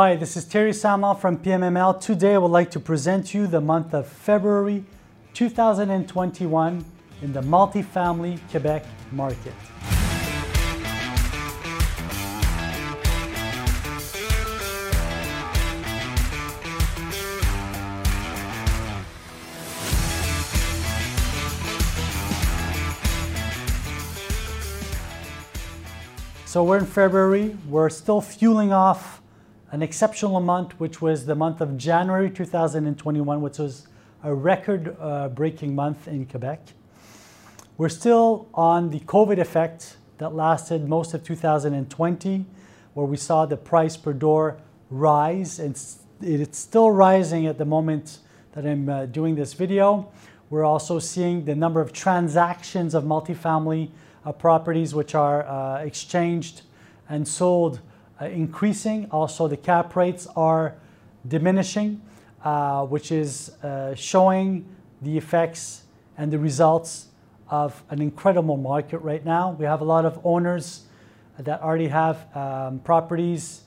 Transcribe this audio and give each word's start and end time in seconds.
Hi, 0.00 0.14
this 0.14 0.36
is 0.36 0.44
Terry 0.44 0.70
Samal 0.70 1.18
from 1.18 1.38
PMML. 1.38 2.00
Today 2.00 2.34
I 2.34 2.38
would 2.38 2.52
like 2.52 2.70
to 2.70 2.78
present 2.78 3.34
you 3.34 3.48
the 3.48 3.60
month 3.60 3.92
of 3.94 4.06
February 4.06 4.84
2021 5.34 6.84
in 7.20 7.32
the 7.32 7.40
multifamily 7.40 8.38
Quebec 8.48 8.84
market. 9.10 9.52
So 26.46 26.62
we're 26.62 26.78
in 26.78 26.86
February. 26.86 27.56
We're 27.68 27.90
still 27.90 28.20
fueling 28.20 28.72
off 28.72 29.17
an 29.70 29.82
exceptional 29.82 30.40
month, 30.40 30.72
which 30.80 31.02
was 31.02 31.26
the 31.26 31.34
month 31.34 31.60
of 31.60 31.76
January 31.76 32.30
2021, 32.30 33.40
which 33.40 33.58
was 33.58 33.86
a 34.24 34.34
record 34.34 34.96
uh, 34.98 35.28
breaking 35.28 35.74
month 35.74 36.08
in 36.08 36.24
Quebec. 36.24 36.60
We're 37.76 37.90
still 37.90 38.48
on 38.54 38.90
the 38.90 39.00
COVID 39.00 39.38
effect 39.38 39.96
that 40.18 40.34
lasted 40.34 40.88
most 40.88 41.14
of 41.14 41.22
2020, 41.22 42.46
where 42.94 43.06
we 43.06 43.16
saw 43.16 43.46
the 43.46 43.56
price 43.56 43.96
per 43.96 44.12
door 44.12 44.58
rise, 44.90 45.58
and 45.58 45.78
it's 46.20 46.58
still 46.58 46.90
rising 46.90 47.46
at 47.46 47.58
the 47.58 47.64
moment 47.64 48.18
that 48.52 48.66
I'm 48.66 48.88
uh, 48.88 49.06
doing 49.06 49.36
this 49.36 49.52
video. 49.52 50.10
We're 50.50 50.64
also 50.64 50.98
seeing 50.98 51.44
the 51.44 51.54
number 51.54 51.80
of 51.80 51.92
transactions 51.92 52.94
of 52.94 53.04
multifamily 53.04 53.90
uh, 54.24 54.32
properties 54.32 54.94
which 54.94 55.14
are 55.14 55.46
uh, 55.46 55.82
exchanged 55.82 56.62
and 57.08 57.28
sold 57.28 57.80
increasing. 58.20 59.08
Also, 59.10 59.48
the 59.48 59.56
cap 59.56 59.94
rates 59.96 60.26
are 60.36 60.74
diminishing, 61.26 62.00
which 62.88 63.12
is 63.12 63.52
showing 63.94 64.66
the 65.02 65.16
effects 65.16 65.82
and 66.16 66.32
the 66.32 66.38
results 66.38 67.06
of 67.50 67.82
an 67.90 68.02
incredible 68.02 68.56
market 68.56 68.98
right 68.98 69.24
now. 69.24 69.52
We 69.52 69.64
have 69.64 69.80
a 69.80 69.84
lot 69.84 70.04
of 70.04 70.20
owners 70.24 70.82
that 71.38 71.62
already 71.62 71.88
have 71.88 72.26
um, 72.36 72.80
properties 72.80 73.62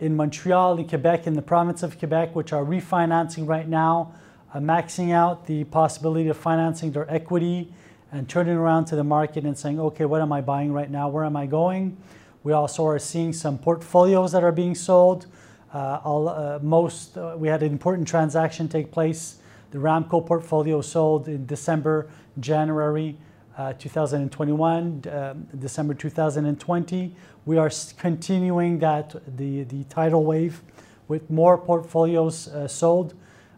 in 0.00 0.16
Montreal, 0.16 0.78
in 0.78 0.88
Quebec, 0.88 1.26
in 1.26 1.34
the 1.34 1.42
province 1.42 1.82
of 1.82 1.98
Quebec, 1.98 2.34
which 2.34 2.52
are 2.52 2.64
refinancing 2.64 3.46
right 3.46 3.68
now, 3.68 4.14
uh, 4.52 4.58
maxing 4.58 5.12
out 5.12 5.46
the 5.46 5.64
possibility 5.64 6.28
of 6.28 6.36
financing 6.36 6.92
their 6.92 7.08
equity 7.12 7.72
and 8.10 8.28
turning 8.28 8.56
around 8.56 8.86
to 8.86 8.96
the 8.96 9.04
market 9.04 9.44
and 9.44 9.56
saying, 9.56 9.78
okay, 9.78 10.04
what 10.04 10.20
am 10.20 10.32
I 10.32 10.40
buying 10.40 10.72
right 10.72 10.90
now? 10.90 11.08
Where 11.08 11.24
am 11.24 11.36
I 11.36 11.46
going? 11.46 11.96
We 12.44 12.52
also 12.52 12.86
are 12.86 12.98
seeing 12.98 13.32
some 13.32 13.56
portfolios 13.56 14.32
that 14.32 14.44
are 14.44 14.52
being 14.52 14.74
sold. 14.74 15.26
Uh, 15.72 16.00
all, 16.04 16.28
uh, 16.28 16.58
most, 16.62 17.16
uh, 17.16 17.34
we 17.38 17.48
had 17.48 17.62
an 17.62 17.72
important 17.72 18.06
transaction 18.06 18.68
take 18.68 18.92
place. 18.92 19.38
The 19.70 19.78
Ramco 19.78 20.24
portfolio 20.24 20.82
sold 20.82 21.26
in 21.26 21.46
December, 21.46 22.10
January 22.38 23.16
uh, 23.56 23.72
2021, 23.78 25.04
um, 25.10 25.48
December 25.58 25.94
2020. 25.94 27.16
We 27.46 27.56
are 27.56 27.70
continuing 27.96 28.78
that, 28.80 29.16
the, 29.36 29.64
the 29.64 29.84
tidal 29.84 30.24
wave 30.24 30.60
with 31.08 31.30
more 31.30 31.56
portfolios 31.56 32.48
uh, 32.48 32.68
sold. 32.68 33.14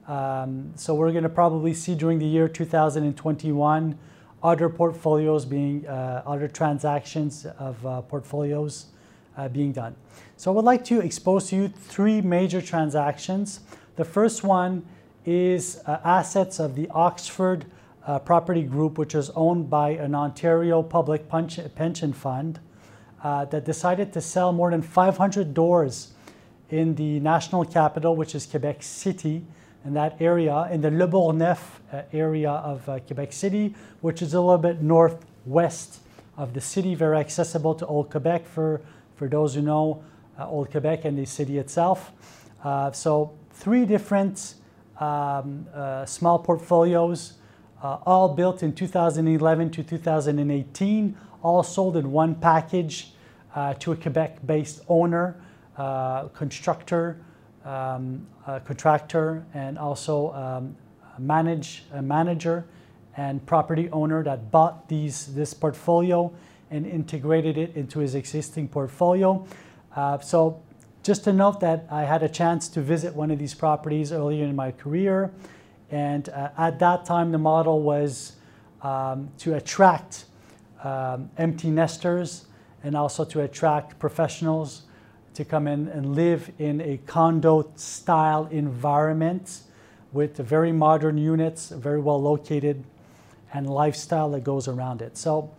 Um, 0.06 0.72
so 0.76 0.94
we're 0.94 1.10
going 1.10 1.24
to 1.24 1.28
probably 1.28 1.74
see 1.74 1.96
during 1.96 2.20
the 2.20 2.26
year 2.26 2.48
2021 2.48 3.98
other 4.46 4.68
portfolios 4.68 5.44
being, 5.44 5.84
uh, 5.88 6.22
other 6.24 6.46
transactions 6.46 7.46
of 7.58 7.84
uh, 7.84 8.00
portfolios 8.02 8.86
uh, 9.36 9.48
being 9.48 9.72
done. 9.72 9.92
So 10.36 10.52
I 10.52 10.54
would 10.54 10.64
like 10.64 10.84
to 10.84 11.00
expose 11.00 11.48
to 11.48 11.56
you 11.56 11.68
three 11.68 12.20
major 12.20 12.62
transactions. 12.62 13.60
The 13.96 14.04
first 14.04 14.44
one 14.44 14.86
is 15.24 15.80
uh, 15.86 15.98
assets 16.04 16.60
of 16.60 16.76
the 16.76 16.88
Oxford 16.90 17.66
uh, 18.06 18.20
Property 18.20 18.62
Group, 18.62 18.98
which 18.98 19.16
is 19.16 19.30
owned 19.30 19.68
by 19.68 19.90
an 19.90 20.14
Ontario 20.14 20.80
public 20.80 21.28
pension 21.28 22.12
fund 22.12 22.60
uh, 23.24 23.46
that 23.46 23.64
decided 23.64 24.12
to 24.12 24.20
sell 24.20 24.52
more 24.52 24.70
than 24.70 24.80
500 24.80 25.54
doors 25.54 26.12
in 26.70 26.94
the 26.94 27.18
national 27.18 27.64
capital, 27.64 28.14
which 28.14 28.36
is 28.36 28.46
Quebec 28.46 28.84
City, 28.84 29.44
in 29.86 29.94
that 29.94 30.20
area, 30.20 30.68
in 30.72 30.80
the 30.80 30.90
Lebourgneuf 30.90 31.60
uh, 31.92 32.02
area 32.12 32.50
of 32.50 32.86
uh, 32.88 32.98
Quebec 33.00 33.32
City, 33.32 33.74
which 34.00 34.20
is 34.20 34.34
a 34.34 34.40
little 34.40 34.58
bit 34.58 34.82
northwest 34.82 36.00
of 36.36 36.52
the 36.54 36.60
city, 36.60 36.94
very 36.94 37.18
accessible 37.18 37.74
to 37.74 37.86
Old 37.86 38.10
Quebec 38.10 38.46
for, 38.46 38.80
for 39.14 39.28
those 39.28 39.54
who 39.54 39.62
know 39.62 40.02
uh, 40.38 40.48
Old 40.48 40.70
Quebec 40.70 41.04
and 41.04 41.16
the 41.16 41.24
city 41.24 41.58
itself. 41.58 42.12
Uh, 42.64 42.90
so 42.90 43.32
three 43.52 43.86
different 43.86 44.54
um, 44.98 45.66
uh, 45.72 46.04
small 46.04 46.38
portfolios, 46.40 47.34
uh, 47.82 47.98
all 48.04 48.34
built 48.34 48.62
in 48.62 48.72
2011 48.74 49.70
to 49.70 49.84
2018, 49.84 51.16
all 51.42 51.62
sold 51.62 51.96
in 51.96 52.10
one 52.10 52.34
package 52.34 53.12
to 53.78 53.92
a 53.92 53.96
Quebec-based 53.96 54.82
owner, 54.86 55.40
constructor, 56.34 57.24
um, 57.66 58.26
a 58.46 58.60
contractor 58.60 59.44
and 59.52 59.78
also 59.78 60.32
um, 60.32 60.76
a, 61.16 61.20
manage, 61.20 61.84
a 61.92 62.00
manager 62.00 62.64
and 63.16 63.44
property 63.44 63.90
owner 63.90 64.22
that 64.22 64.50
bought 64.50 64.88
these, 64.88 65.34
this 65.34 65.52
portfolio 65.52 66.32
and 66.70 66.86
integrated 66.86 67.58
it 67.58 67.74
into 67.76 67.98
his 67.98 68.14
existing 68.14 68.68
portfolio. 68.68 69.46
Uh, 69.94 70.18
so 70.20 70.62
just 71.02 71.24
to 71.24 71.32
note 71.32 71.60
that 71.60 71.86
I 71.90 72.02
had 72.02 72.22
a 72.22 72.28
chance 72.28 72.68
to 72.68 72.80
visit 72.80 73.14
one 73.14 73.30
of 73.30 73.38
these 73.38 73.54
properties 73.54 74.12
earlier 74.12 74.44
in 74.44 74.56
my 74.56 74.72
career. 74.72 75.32
And 75.90 76.28
uh, 76.28 76.50
at 76.58 76.78
that 76.80 77.04
time, 77.04 77.32
the 77.32 77.38
model 77.38 77.80
was 77.80 78.32
um, 78.82 79.30
to 79.38 79.54
attract 79.54 80.24
um, 80.82 81.30
empty 81.38 81.70
nesters 81.70 82.46
and 82.82 82.96
also 82.96 83.24
to 83.24 83.42
attract 83.42 83.98
professionals 83.98 84.82
to 85.36 85.44
come 85.44 85.68
in 85.68 85.86
and 85.88 86.16
live 86.16 86.50
in 86.58 86.80
a 86.80 86.98
condo 87.06 87.70
style 87.76 88.48
environment 88.50 89.60
with 90.12 90.38
very 90.38 90.72
modern 90.72 91.18
units, 91.18 91.68
very 91.68 92.00
well 92.00 92.18
located, 92.20 92.82
and 93.52 93.68
lifestyle 93.68 94.30
that 94.30 94.42
goes 94.44 94.66
around 94.66 95.02
it. 95.02 95.18
So, 95.18 95.50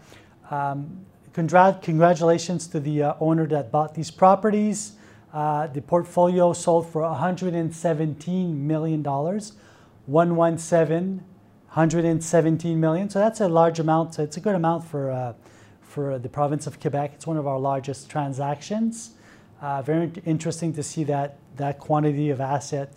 um, 0.50 1.06
congr 1.34 1.80
congratulations 1.84 2.66
to 2.68 2.80
the 2.80 3.04
uh, 3.04 3.14
owner 3.20 3.46
that 3.48 3.72
bought 3.72 3.94
these 3.94 4.10
properties. 4.10 4.94
Uh, 5.32 5.68
the 5.68 5.82
portfolio 5.82 6.54
sold 6.54 6.90
for 6.90 7.04
$117 7.04 8.56
million, 8.56 9.04
117, 9.04 11.24
117 11.68 12.80
million. 12.80 13.10
So 13.12 13.20
that's 13.20 13.42
a 13.42 13.48
large 13.48 13.80
amount. 13.80 14.18
It's 14.18 14.38
a 14.38 14.40
good 14.40 14.56
amount 14.56 14.86
for, 14.86 15.12
uh, 15.12 15.34
for 15.82 16.18
the 16.18 16.30
province 16.30 16.66
of 16.66 16.80
Quebec. 16.80 17.12
It's 17.14 17.28
one 17.28 17.38
of 17.38 17.46
our 17.46 17.60
largest 17.60 18.10
transactions. 18.10 19.12
Uh, 19.60 19.82
very 19.82 20.12
interesting 20.24 20.72
to 20.72 20.84
see 20.84 21.04
that 21.04 21.40
that 21.56 21.80
quantity 21.80 22.30
of 22.30 22.40
asset 22.40 22.94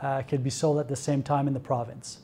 uh, 0.00 0.22
could 0.22 0.42
be 0.42 0.48
sold 0.48 0.78
at 0.78 0.88
the 0.88 0.96
same 0.96 1.22
time 1.22 1.46
in 1.46 1.52
the 1.52 1.60
province. 1.60 2.20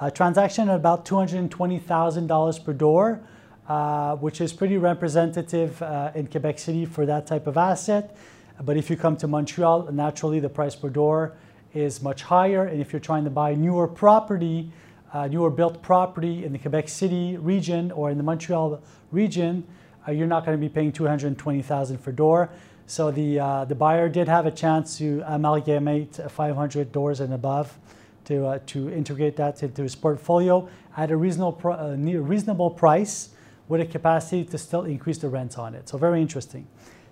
A 0.00 0.10
transaction 0.10 0.68
at 0.68 0.74
about 0.74 1.04
$220,000 1.04 2.64
per 2.64 2.72
door, 2.72 3.20
uh, 3.68 4.16
which 4.16 4.40
is 4.40 4.52
pretty 4.52 4.76
representative 4.76 5.80
uh, 5.82 6.10
in 6.16 6.26
Quebec 6.26 6.58
City 6.58 6.84
for 6.84 7.06
that 7.06 7.28
type 7.28 7.46
of 7.46 7.56
asset. 7.56 8.16
But 8.60 8.76
if 8.76 8.90
you 8.90 8.96
come 8.96 9.16
to 9.18 9.28
Montreal, 9.28 9.92
naturally 9.92 10.40
the 10.40 10.48
price 10.48 10.74
per 10.74 10.88
door 10.88 11.36
is 11.74 12.02
much 12.02 12.24
higher. 12.24 12.64
And 12.64 12.80
if 12.80 12.92
you're 12.92 12.98
trying 12.98 13.22
to 13.22 13.30
buy 13.30 13.54
newer 13.54 13.86
property, 13.86 14.72
newer 15.14 15.50
built 15.50 15.80
property 15.80 16.44
in 16.44 16.52
the 16.52 16.58
Quebec 16.58 16.88
City 16.88 17.36
region 17.36 17.92
or 17.92 18.10
in 18.10 18.16
the 18.16 18.24
Montreal 18.24 18.82
region, 19.12 19.64
you're 20.10 20.26
not 20.26 20.44
going 20.44 20.56
to 20.56 20.60
be 20.60 20.68
paying 20.68 20.92
220,000 20.92 21.98
for 21.98 22.12
door. 22.12 22.50
So 22.86 23.10
the, 23.10 23.38
uh, 23.38 23.64
the 23.66 23.74
buyer 23.74 24.08
did 24.08 24.28
have 24.28 24.46
a 24.46 24.50
chance 24.50 24.96
to 24.96 25.22
amalgamate 25.26 26.18
500 26.28 26.90
doors 26.90 27.20
and 27.20 27.34
above 27.34 27.78
to, 28.24 28.46
uh, 28.46 28.58
to 28.66 28.90
integrate 28.90 29.36
that 29.36 29.62
into 29.62 29.82
his 29.82 29.94
portfolio 29.94 30.68
at 30.96 31.10
a 31.10 31.16
reasonable, 31.16 31.60
uh, 31.70 31.96
reasonable 31.96 32.70
price 32.70 33.30
with 33.68 33.82
a 33.82 33.86
capacity 33.86 34.44
to 34.44 34.56
still 34.56 34.84
increase 34.84 35.18
the 35.18 35.28
rents 35.28 35.58
on 35.58 35.74
it. 35.74 35.88
So 35.88 35.98
very 35.98 36.22
interesting. 36.22 36.66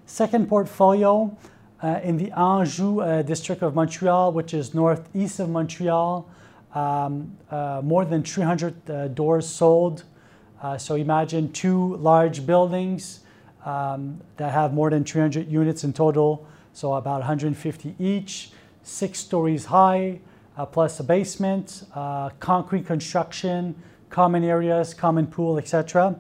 Second 0.07 0.49
portfolio 0.49 1.37
uh, 1.83 2.01
in 2.03 2.17
the 2.17 2.31
Anjou 2.33 3.01
uh, 3.01 3.21
district 3.21 3.63
of 3.63 3.75
Montreal, 3.75 4.33
which 4.33 4.55
is 4.55 4.75
northeast 4.75 5.41
of 5.41 5.51
Montreal. 5.51 6.27
Um, 6.75 7.37
more 7.83 8.05
than 8.05 8.23
300 8.23 9.15
doors 9.15 9.47
sold 9.49 10.05
uh, 10.63 10.79
so 10.79 10.95
imagine 10.95 11.53
two 11.53 11.97
large 11.97 12.47
buildings 12.47 13.21
um, 13.65 14.21
that 14.37 14.53
have 14.53 14.73
more 14.73 14.91
than 14.91 15.05
300 15.05 15.51
units 15.51 15.85
in 15.85 15.93
total, 15.93 16.47
so 16.73 16.95
about 16.95 17.19
150 17.19 17.95
each, 17.99 18.51
six 18.83 19.19
stories 19.19 19.67
high, 19.67 20.21
uh, 20.57 20.65
plus 20.65 20.99
a 21.01 21.05
basement, 21.05 21.85
uh, 21.95 22.31
concrete 22.41 22.87
construction, 22.87 23.75
common 24.09 24.45
areas, 24.45 24.95
common 24.95 25.27
pool, 25.27 25.59
etc. 25.59 26.19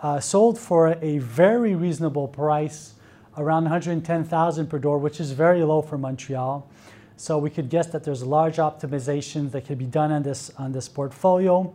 Uh, 0.00 0.20
sold 0.20 0.58
for 0.58 0.96
a 1.02 1.18
very 1.18 1.74
reasonable 1.74 2.28
price 2.28 2.94
around 3.36 3.64
110,000 3.64 4.66
per 4.66 4.78
door, 4.78 4.98
which 4.98 5.20
is 5.20 5.32
very 5.32 5.62
low 5.62 5.82
for 5.82 5.98
Montreal. 5.98 6.68
So 7.16 7.36
we 7.38 7.50
could 7.50 7.68
guess 7.68 7.88
that 7.88 8.04
there's 8.04 8.22
large 8.22 8.56
optimizations 8.56 9.50
that 9.50 9.66
could 9.66 9.78
be 9.78 9.86
done 9.86 10.12
on 10.12 10.22
this 10.22 10.50
on 10.56 10.70
this 10.70 10.88
portfolio. 10.88 11.74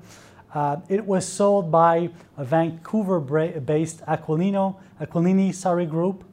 Uh, 0.54 0.78
it 0.88 1.04
was 1.04 1.28
sold 1.28 1.72
by 1.72 2.10
a 2.38 2.46
Vancouver-based 2.46 4.02
Aquilino, 4.06 4.76
Aquilini 5.02 5.54
sorry, 5.54 5.88
group 5.88 6.24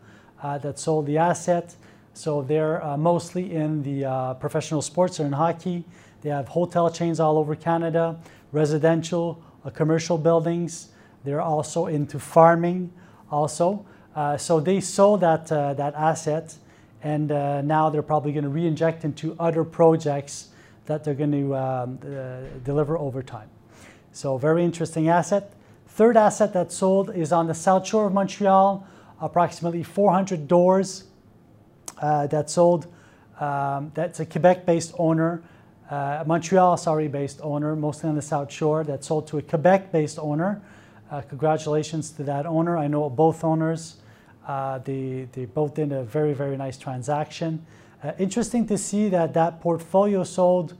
uh, 0.42 0.58
that 0.58 0.78
sold 0.78 1.06
the 1.06 1.16
asset. 1.16 1.74
So 2.12 2.42
they're 2.42 2.84
uh, 2.84 2.98
mostly 2.98 3.54
in 3.54 3.82
the 3.82 4.04
uh, 4.04 4.34
professional 4.34 4.82
sports 4.82 5.18
or 5.20 5.24
in 5.24 5.32
hockey. 5.32 5.84
They 6.20 6.28
have 6.28 6.48
hotel 6.48 6.90
chains 6.90 7.18
all 7.18 7.38
over 7.38 7.56
Canada, 7.56 8.18
residential, 8.52 9.42
uh, 9.64 9.70
commercial 9.70 10.18
buildings. 10.18 10.88
They're 11.24 11.40
also 11.40 11.86
into 11.86 12.18
farming 12.18 12.92
also. 13.30 13.86
Uh, 14.14 14.36
so 14.36 14.60
they 14.60 14.80
sold 14.80 15.22
that, 15.22 15.46
that 15.46 15.94
asset 15.94 16.56
and 17.02 17.28
now 17.66 17.88
they're 17.88 18.02
probably 18.02 18.32
going 18.32 18.44
to 18.44 18.50
re-inject 18.50 19.06
into 19.06 19.34
other 19.38 19.64
projects 19.64 20.48
that 20.84 21.04
they're 21.04 21.14
going 21.14 21.32
to 21.32 21.54
um, 21.54 21.96
deliver 22.64 22.98
over 22.98 23.22
time. 23.22 23.48
So 24.12 24.38
very 24.38 24.64
interesting 24.64 25.08
asset. 25.08 25.52
Third 25.88 26.16
asset 26.16 26.52
that 26.52 26.72
sold 26.72 27.14
is 27.14 27.32
on 27.32 27.46
the 27.46 27.54
south 27.54 27.86
shore 27.86 28.06
of 28.06 28.12
Montreal, 28.12 28.86
approximately 29.20 29.82
400 29.82 30.48
doors 30.48 31.04
uh, 31.98 32.26
that 32.28 32.50
sold. 32.50 32.86
Um, 33.40 33.90
that's 33.94 34.20
a 34.20 34.26
Quebec-based 34.26 34.94
owner, 34.98 35.42
uh, 35.90 36.22
Montreal, 36.24 36.76
sorry, 36.76 37.08
based 37.08 37.40
owner, 37.42 37.74
mostly 37.74 38.08
on 38.08 38.14
the 38.14 38.22
South 38.22 38.52
Shore, 38.52 38.84
that 38.84 39.02
sold 39.02 39.26
to 39.26 39.38
a 39.38 39.42
Quebec-based 39.42 40.20
owner. 40.20 40.62
Uh, 41.10 41.20
congratulations 41.22 42.10
to 42.12 42.22
that 42.22 42.46
owner. 42.46 42.78
I 42.78 42.86
know 42.86 43.10
both 43.10 43.42
owners. 43.42 43.96
Uh, 44.46 44.78
they, 44.78 45.26
they 45.32 45.46
both 45.46 45.74
did 45.74 45.90
a 45.90 46.04
very, 46.04 46.32
very 46.32 46.56
nice 46.56 46.78
transaction. 46.78 47.66
Uh, 48.04 48.12
interesting 48.20 48.66
to 48.68 48.78
see 48.78 49.08
that 49.08 49.34
that 49.34 49.60
portfolio 49.60 50.22
sold 50.22 50.74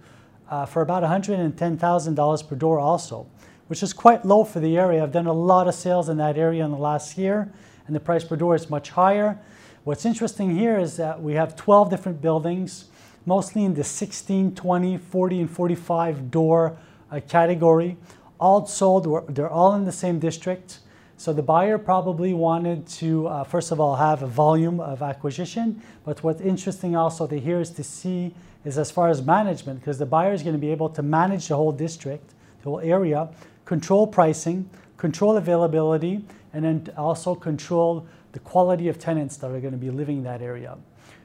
uh, 0.50 0.66
for 0.66 0.82
about 0.82 1.02
$110,000 1.02 2.48
per 2.48 2.56
door 2.56 2.78
also, 2.78 3.26
which 3.68 3.82
is 3.82 3.92
quite 3.92 4.24
low 4.24 4.44
for 4.44 4.60
the 4.60 4.76
area. 4.76 5.02
I've 5.02 5.12
done 5.12 5.26
a 5.26 5.32
lot 5.32 5.68
of 5.68 5.74
sales 5.74 6.08
in 6.08 6.16
that 6.18 6.36
area 6.36 6.64
in 6.64 6.72
the 6.72 6.76
last 6.76 7.16
year, 7.16 7.50
and 7.86 7.94
the 7.94 8.00
price 8.00 8.24
per 8.24 8.36
door 8.36 8.56
is 8.56 8.68
much 8.68 8.90
higher. 8.90 9.38
What's 9.84 10.04
interesting 10.04 10.56
here 10.56 10.78
is 10.78 10.96
that 10.96 11.22
we 11.22 11.34
have 11.34 11.56
12 11.56 11.88
different 11.88 12.20
buildings, 12.20 12.86
mostly 13.24 13.64
in 13.64 13.74
the 13.74 13.84
16, 13.84 14.54
20, 14.54 14.98
40, 14.98 15.40
and 15.40 15.50
45 15.50 16.30
door 16.30 16.76
uh, 17.10 17.20
category. 17.28 17.96
All 18.38 18.66
sold, 18.66 19.34
they're 19.34 19.48
all 19.48 19.74
in 19.74 19.84
the 19.84 19.92
same 19.92 20.18
district. 20.18 20.80
So 21.16 21.32
the 21.32 21.42
buyer 21.42 21.76
probably 21.76 22.32
wanted 22.32 22.86
to, 22.88 23.28
uh, 23.28 23.44
first 23.44 23.72
of 23.72 23.78
all, 23.78 23.96
have 23.96 24.22
a 24.22 24.26
volume 24.26 24.80
of 24.80 25.02
acquisition. 25.02 25.82
But 26.02 26.24
what's 26.24 26.40
interesting 26.40 26.96
also 26.96 27.26
to 27.26 27.38
hear 27.38 27.60
is 27.60 27.70
to 27.72 27.84
see 27.84 28.34
is 28.64 28.78
as 28.78 28.90
far 28.90 29.08
as 29.08 29.22
management, 29.22 29.80
because 29.80 29.98
the 29.98 30.06
buyer 30.06 30.32
is 30.32 30.42
going 30.42 30.54
to 30.54 30.60
be 30.60 30.70
able 30.70 30.88
to 30.90 31.02
manage 31.02 31.48
the 31.48 31.56
whole 31.56 31.72
district, 31.72 32.34
the 32.62 32.70
whole 32.70 32.80
area, 32.80 33.28
control 33.64 34.06
pricing, 34.06 34.68
control 34.96 35.36
availability, 35.36 36.24
and 36.52 36.64
then 36.64 36.88
also 36.96 37.34
control 37.34 38.06
the 38.32 38.38
quality 38.40 38.88
of 38.88 38.98
tenants 38.98 39.36
that 39.38 39.50
are 39.50 39.60
going 39.60 39.72
to 39.72 39.78
be 39.78 39.90
living 39.90 40.18
in 40.18 40.24
that 40.24 40.42
area. 40.42 40.76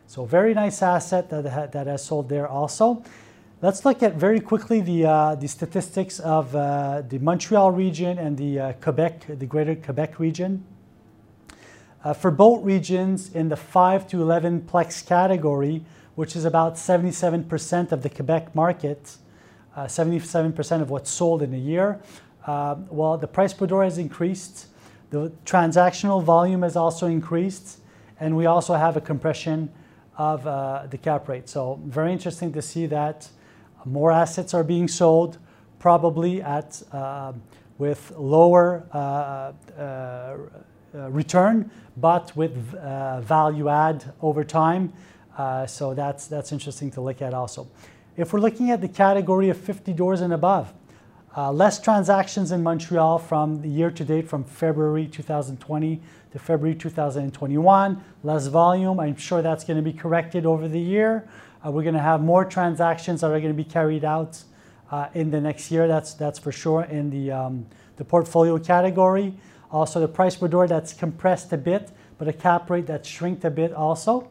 So 0.08 0.26
very 0.26 0.54
nice 0.54 0.82
asset 0.82 1.30
that, 1.30 1.72
that 1.72 1.88
has 1.88 2.04
sold 2.04 2.30
there 2.30 2.48
also. 2.48 3.04
Let's 3.62 3.84
look 3.86 4.04
at 4.04 4.16
very 4.16 4.40
quickly 4.40 4.82
the, 4.82 5.06
uh, 5.06 5.36
the 5.36 5.48
statistics 5.48 6.20
of 6.20 6.56
uh, 6.56 7.02
the 7.08 7.20
Montreal 7.20 7.72
region 7.72 8.18
and 8.20 8.38
the 8.38 8.60
uh, 8.60 8.74
Quebec, 8.74 9.26
the 9.40 9.46
greater 9.46 9.76
Quebec 9.76 10.20
region. 10.20 10.64
Uh, 12.04 12.14
for 12.14 12.30
both 12.30 12.64
regions 12.64 13.34
in 13.34 13.50
the 13.50 13.56
5 13.56 14.08
to 14.10 14.22
11 14.22 14.68
plex 14.72 15.04
category, 15.04 15.84
which 16.15 16.35
is 16.35 16.45
about 16.45 16.75
77% 16.75 17.91
of 17.91 18.01
the 18.01 18.09
Quebec 18.09 18.56
market, 18.56 19.17
77% 19.77 20.71
uh, 20.79 20.81
of 20.81 20.89
what's 20.89 21.12
sold 21.12 21.41
in 21.41 21.53
a 21.53 21.57
year, 21.57 22.01
uh, 22.47 22.75
well, 22.89 23.17
the 23.17 23.27
price 23.27 23.53
per 23.53 23.67
door 23.67 23.83
has 23.83 23.97
increased. 23.97 24.67
The 25.09 25.31
transactional 25.45 26.23
volume 26.23 26.62
has 26.62 26.75
also 26.75 27.07
increased, 27.07 27.79
and 28.19 28.38
we 28.38 28.45
also 28.45 28.75
have 28.75 28.95
a 28.95 29.01
compression 29.01 29.69
of 30.17 30.47
uh, 30.47 30.88
the 30.89 30.97
cap 30.97 31.27
rate. 31.27 31.50
So 31.50 31.79
very 31.85 32.13
interesting 32.13 32.53
to 32.53 32.62
see 32.62 32.85
that 32.88 33.27
more 33.83 34.12
assets 34.12 34.53
are 34.53 34.63
being 34.63 34.88
sold, 34.88 35.38
probably 35.79 36.41
at 36.41 36.81
uh, 36.91 37.33
with 37.77 38.12
lower 38.17 38.85
uh, 38.94 39.51
return, 40.94 41.69
but 41.97 42.35
with 42.38 42.56
value 43.23 43.67
add 43.67 44.13
over 44.21 44.44
time. 44.44 44.94
So 45.68 45.94
that's 45.94 46.28
that's 46.28 46.52
interesting 46.52 46.92
to 46.92 47.02
look 47.02 47.22
at 47.22 47.34
also. 47.34 47.68
If 48.18 48.32
we're 48.32 48.40
looking 48.40 48.72
at 48.72 48.80
the 48.80 48.88
category 48.88 49.50
of 49.50 49.58
50 49.58 49.92
doors 49.94 50.22
and 50.22 50.32
above, 50.32 50.74
uh, 51.38 51.52
less 51.52 51.82
transactions 51.82 52.54
in 52.54 52.64
Montreal 52.64 53.20
from 53.20 53.62
the 53.62 53.68
year 53.68 53.92
to 53.92 54.06
date 54.06 54.30
from 54.30 54.46
February 54.46 55.06
2020 55.06 56.02
to 56.32 56.40
February 56.40 56.76
2021. 56.76 58.04
Less 58.24 58.48
volume. 58.48 59.02
I'm 59.02 59.18
sure 59.18 59.42
that's 59.42 59.66
going 59.66 59.76
to 59.76 59.84
be 59.84 59.92
corrected 59.92 60.46
over 60.46 60.70
the 60.70 60.80
year. 60.80 61.28
Uh, 61.66 61.72
we're 61.72 61.84
going 61.84 61.96
to 61.96 62.02
have 62.02 62.22
more 62.22 62.46
transactions 62.46 63.20
that 63.20 63.28
are 63.28 63.40
going 63.42 63.54
to 63.56 63.64
be 63.64 63.70
carried 63.70 64.06
out 64.06 64.42
uh, 64.92 65.08
in 65.14 65.30
the 65.30 65.42
next 65.42 65.70
year. 65.72 65.88
That's 65.88 66.14
that's 66.14 66.40
for 66.40 66.54
sure 66.54 66.84
in 66.84 67.10
the 67.10 67.32
um, 67.32 67.66
the 67.98 68.06
portfolio 68.06 68.58
category. 68.58 69.34
Also, 69.72 70.00
the 70.00 70.08
price 70.08 70.38
per 70.38 70.48
door 70.48 70.68
that's 70.68 70.94
compressed 70.94 71.52
a 71.52 71.58
bit, 71.58 71.92
but 72.18 72.30
a 72.30 72.34
cap 72.34 72.70
rate 72.70 72.88
that's 72.88 73.10
shrinked 73.10 73.44
a 73.44 73.50
bit 73.50 73.74
also. 73.74 74.30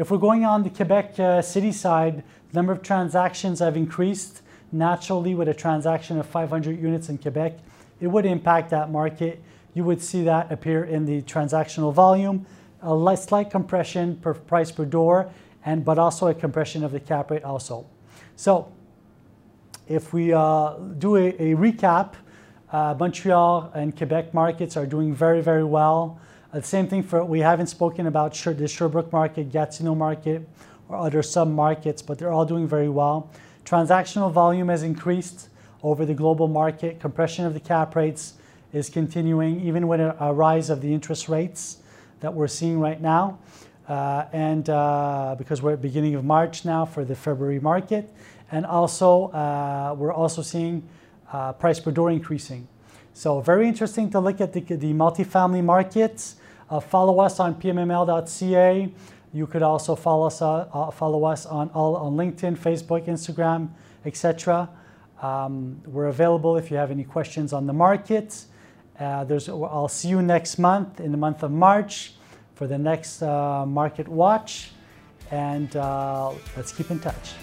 If 0.00 0.10
we're 0.10 0.16
going 0.16 0.46
on 0.46 0.62
the 0.62 0.70
Quebec 0.70 1.20
uh, 1.20 1.42
city 1.42 1.72
side, 1.72 2.24
the 2.48 2.54
number 2.54 2.72
of 2.72 2.82
transactions 2.82 3.58
have 3.58 3.76
increased 3.76 4.40
naturally 4.72 5.34
with 5.34 5.46
a 5.46 5.52
transaction 5.52 6.18
of 6.18 6.24
500 6.24 6.80
units 6.80 7.10
in 7.10 7.18
Quebec, 7.18 7.58
it 8.00 8.06
would 8.06 8.24
impact 8.24 8.70
that 8.70 8.90
market. 8.90 9.42
You 9.74 9.84
would 9.84 10.00
see 10.00 10.24
that 10.24 10.50
appear 10.50 10.84
in 10.84 11.04
the 11.04 11.20
transactional 11.20 11.92
volume, 11.92 12.46
a 12.80 13.14
slight 13.14 13.50
compression 13.50 14.16
per 14.16 14.32
price 14.32 14.72
per 14.72 14.86
door, 14.86 15.30
and 15.66 15.84
but 15.84 15.98
also 15.98 16.28
a 16.28 16.34
compression 16.34 16.82
of 16.82 16.92
the 16.92 17.00
cap 17.00 17.30
rate 17.30 17.44
also. 17.44 17.86
So 18.36 18.72
if 19.86 20.14
we 20.14 20.32
uh, 20.32 20.76
do 20.96 21.16
a, 21.16 21.28
a 21.28 21.54
recap, 21.56 22.14
uh, 22.72 22.94
Montreal 22.98 23.70
and 23.74 23.94
Quebec 23.94 24.32
markets 24.32 24.78
are 24.78 24.86
doing 24.86 25.12
very, 25.14 25.42
very 25.42 25.64
well. 25.64 26.18
Uh, 26.52 26.60
same 26.60 26.88
thing 26.88 27.02
for, 27.02 27.24
we 27.24 27.40
haven't 27.40 27.68
spoken 27.68 28.06
about 28.06 28.34
the 28.34 28.66
Sherbrooke 28.66 29.12
market, 29.12 29.52
Gatineau 29.52 29.94
market, 29.94 30.48
or 30.88 30.96
other 30.96 31.22
sub-markets, 31.22 32.02
but 32.02 32.18
they're 32.18 32.32
all 32.32 32.44
doing 32.44 32.66
very 32.66 32.88
well. 32.88 33.30
Transactional 33.64 34.32
volume 34.32 34.68
has 34.68 34.82
increased 34.82 35.48
over 35.84 36.04
the 36.04 36.14
global 36.14 36.48
market. 36.48 36.98
Compression 36.98 37.44
of 37.46 37.54
the 37.54 37.60
cap 37.60 37.94
rates 37.94 38.34
is 38.72 38.90
continuing, 38.90 39.60
even 39.60 39.86
with 39.86 40.00
a, 40.00 40.32
rise 40.32 40.70
of 40.70 40.80
the 40.80 40.92
interest 40.92 41.28
rates 41.28 41.78
that 42.18 42.34
we're 42.34 42.48
seeing 42.48 42.80
right 42.80 43.00
now. 43.00 43.38
Uh, 43.88 44.26
and 44.32 44.68
uh, 44.70 45.34
because 45.38 45.62
we're 45.62 45.72
at 45.72 45.82
beginning 45.82 46.14
of 46.14 46.24
March 46.24 46.64
now 46.64 46.84
for 46.84 47.04
the 47.04 47.14
February 47.14 47.60
market. 47.60 48.12
And 48.50 48.66
also, 48.66 49.28
uh, 49.28 49.94
we're 49.96 50.12
also 50.12 50.42
seeing 50.42 50.88
uh, 51.32 51.52
price 51.52 51.78
per 51.78 51.92
door 51.92 52.10
increasing. 52.10 52.66
So 53.14 53.40
very 53.40 53.68
interesting 53.68 54.10
to 54.10 54.20
look 54.20 54.40
at 54.40 54.52
the, 54.52 54.60
the 54.60 54.92
multifamily 54.92 55.62
markets. 55.62 56.36
Uh, 56.70 56.78
follow 56.78 57.18
us 57.18 57.40
on 57.40 57.54
pmml.ca. 57.56 58.92
You 59.32 59.46
could 59.46 59.62
also 59.62 59.96
follow 59.96 60.26
us, 60.26 60.40
uh, 60.40 60.68
uh, 60.72 60.90
follow 60.90 61.24
us 61.24 61.46
on, 61.46 61.68
all, 61.70 61.96
on 61.96 62.14
LinkedIn, 62.14 62.56
Facebook, 62.56 63.06
Instagram, 63.06 63.70
etc. 64.04 64.68
Um, 65.20 65.80
we're 65.86 66.06
available 66.06 66.56
if 66.56 66.70
you 66.70 66.76
have 66.76 66.90
any 66.90 67.04
questions 67.04 67.52
on 67.52 67.66
the 67.66 67.72
market. 67.72 68.44
Uh, 68.98 69.24
I'll 69.48 69.88
see 69.88 70.08
you 70.08 70.22
next 70.22 70.58
month 70.58 71.00
in 71.00 71.10
the 71.10 71.18
month 71.18 71.42
of 71.42 71.50
March 71.50 72.14
for 72.54 72.66
the 72.66 72.78
next 72.78 73.22
uh, 73.22 73.64
market 73.66 74.06
watch. 74.06 74.70
And 75.30 75.74
uh, 75.76 76.32
let's 76.56 76.72
keep 76.72 76.90
in 76.90 76.98
touch. 76.98 77.40